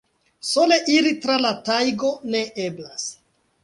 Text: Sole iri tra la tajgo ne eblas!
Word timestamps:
Sole 0.51 0.77
iri 0.95 1.13
tra 1.25 1.37
la 1.45 1.53
tajgo 1.69 2.13
ne 2.35 2.45
eblas! 2.69 3.11